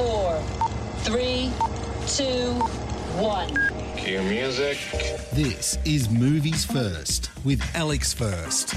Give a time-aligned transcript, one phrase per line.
[0.00, 0.42] Five, four,
[1.00, 1.52] three,
[2.06, 2.52] two,
[3.20, 3.54] one.
[3.98, 4.78] Cue music.
[5.32, 8.70] This is Movies First with Alex First.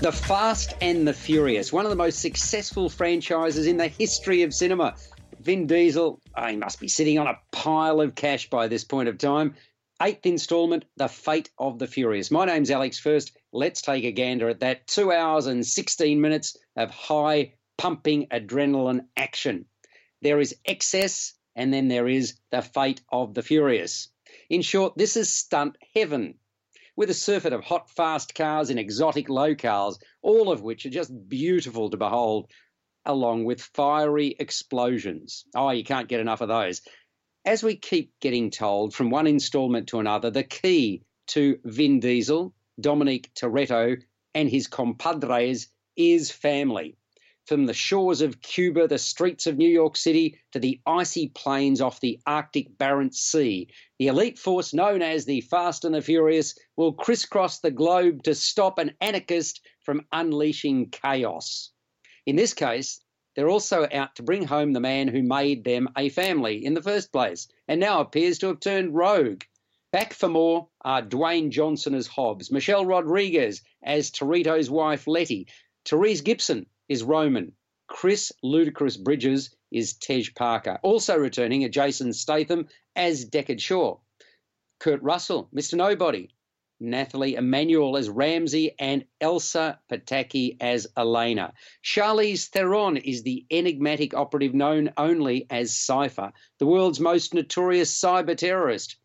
[0.00, 4.52] The Fast and the Furious, one of the most successful franchises in the history of
[4.52, 4.96] cinema.
[5.40, 9.08] Vin Diesel, oh, he must be sitting on a pile of cash by this point
[9.08, 9.54] of time.
[10.02, 12.30] Eighth installment, The Fate of the Furious.
[12.30, 13.34] My name's Alex First.
[13.50, 14.86] Let's take a gander at that.
[14.86, 19.64] Two hours and 16 minutes of high pumping adrenaline action.
[20.24, 24.08] There is excess, and then there is the fate of the furious.
[24.48, 26.38] In short, this is stunt heaven,
[26.96, 31.12] with a surfeit of hot, fast cars and exotic locales, all of which are just
[31.28, 32.50] beautiful to behold,
[33.04, 35.44] along with fiery explosions.
[35.54, 36.80] Oh, you can't get enough of those.
[37.44, 42.54] As we keep getting told from one installment to another, the key to Vin Diesel,
[42.80, 43.98] Dominic Toretto,
[44.34, 46.96] and his compadres is family.
[47.46, 51.82] From the shores of Cuba, the streets of New York City, to the icy plains
[51.82, 56.58] off the Arctic Barents Sea, the elite force known as the Fast and the Furious
[56.74, 61.70] will crisscross the globe to stop an anarchist from unleashing chaos.
[62.24, 63.02] In this case,
[63.36, 66.82] they're also out to bring home the man who made them a family in the
[66.82, 69.42] first place and now appears to have turned rogue.
[69.92, 75.46] Back for more are Dwayne Johnson as Hobbs, Michelle Rodriguez as Toretto's wife Letty,
[75.84, 77.52] Tyrese Gibson is Roman.
[77.86, 80.78] Chris Ludacris Bridges is Tej Parker.
[80.82, 83.98] Also returning are Jason Statham as Deckard Shaw.
[84.80, 85.74] Kurt Russell, Mr.
[85.74, 86.30] Nobody.
[86.80, 91.54] Nathalie Emmanuel as Ramsey and Elsa Pataky as Elena.
[91.82, 98.36] Charlize Theron is the enigmatic operative known only as Cypher, the world's most notorious cyber
[98.36, 98.96] terrorist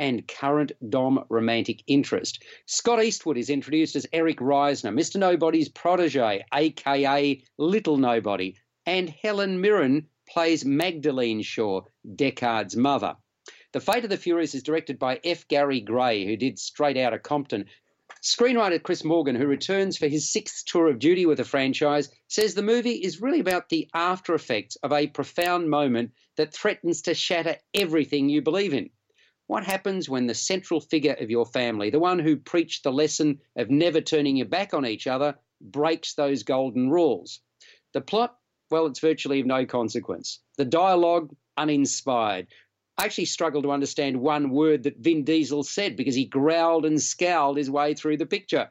[0.00, 2.42] and current Dom romantic interest.
[2.64, 5.16] Scott Eastwood is introduced as Eric Reisner, Mr.
[5.16, 8.56] Nobody's protege, aka Little Nobody,
[8.86, 11.82] and Helen Mirren plays Magdalene Shaw,
[12.16, 13.14] Deckard's mother.
[13.72, 15.46] The Fate of the Furious is directed by F.
[15.46, 17.66] Gary Gray, who did Straight Outta Compton.
[18.22, 22.54] Screenwriter Chris Morgan, who returns for his sixth tour of duty with the franchise, says
[22.54, 27.14] the movie is really about the after effects of a profound moment that threatens to
[27.14, 28.90] shatter everything you believe in.
[29.50, 33.40] What happens when the central figure of your family, the one who preached the lesson
[33.56, 37.40] of never turning your back on each other, breaks those golden rules?
[37.92, 38.36] The plot,
[38.70, 40.38] well, it's virtually of no consequence.
[40.56, 42.46] The dialogue, uninspired.
[42.96, 47.02] I actually struggled to understand one word that Vin Diesel said because he growled and
[47.02, 48.70] scowled his way through the picture.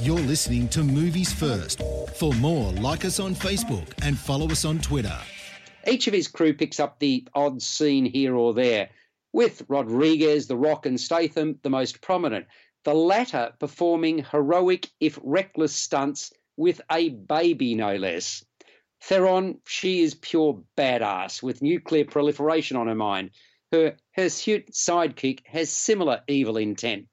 [0.00, 1.82] You're listening to Movies First.
[2.14, 5.18] For more, like us on Facebook and follow us on Twitter.
[5.88, 8.90] Each of his crew picks up the odd scene here or there,
[9.32, 12.46] with Rodriguez, The Rock, and Statham the most prominent,
[12.84, 18.44] the latter performing heroic, if reckless, stunts with a baby, no less.
[19.02, 23.30] Theron, she is pure badass with nuclear proliferation on her mind.
[23.72, 27.08] Her hirsute sidekick has similar evil intent.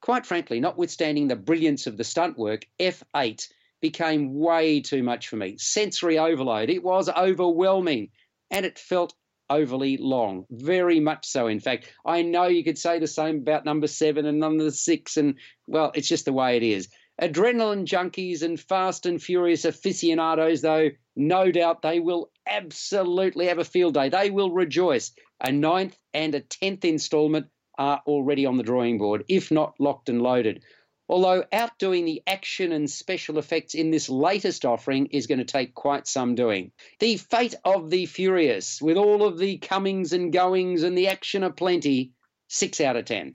[0.00, 3.48] Quite frankly, notwithstanding the brilliance of the stunt work, F8
[3.80, 5.56] became way too much for me.
[5.58, 6.70] Sensory overload.
[6.70, 8.10] It was overwhelming
[8.50, 9.14] and it felt
[9.50, 10.46] overly long.
[10.50, 11.92] Very much so, in fact.
[12.04, 15.36] I know you could say the same about number seven and number six, and
[15.66, 16.88] well, it's just the way it is.
[17.20, 23.64] Adrenaline junkies and fast and furious aficionados, though, no doubt they will absolutely have a
[23.64, 24.08] field day.
[24.08, 25.12] They will rejoice.
[25.40, 27.46] A ninth and a tenth installment
[27.78, 30.62] are already on the drawing board, if not locked and loaded.
[31.08, 35.74] Although outdoing the action and special effects in this latest offering is going to take
[35.74, 36.72] quite some doing.
[37.00, 41.44] The Fate of the Furious, with all of the comings and goings and the action
[41.44, 42.12] aplenty,
[42.48, 43.32] 6 out of 10.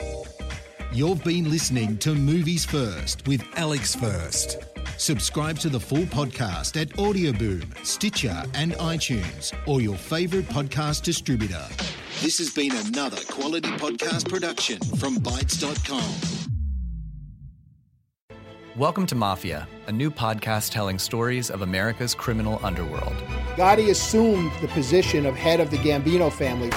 [0.91, 4.59] You've been listening to Movies First with Alex First.
[4.97, 11.65] Subscribe to the full podcast at Audioboom, Stitcher, and iTunes, or your favourite podcast distributor.
[12.21, 16.39] This has been another quality podcast production from Bytes.com.
[18.77, 23.15] Welcome to Mafia, a new podcast telling stories of America's criminal underworld.
[23.57, 26.71] Gotti assumed the position of head of the Gambino family.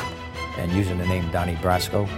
[0.58, 2.08] And using the name Donnie Brasco,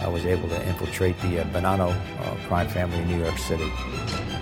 [0.00, 3.68] I was able to infiltrate the uh, Bonanno uh, crime family in New York City.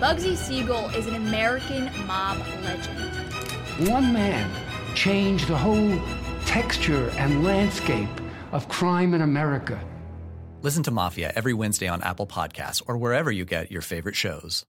[0.01, 3.89] Bugsy Siegel is an American mob legend.
[3.89, 4.51] One man
[4.95, 5.99] changed the whole
[6.45, 8.09] texture and landscape
[8.55, 9.79] of crime in America.
[10.63, 14.65] Listen to Mafia every Wednesday on Apple Podcasts or wherever you get your favorite shows.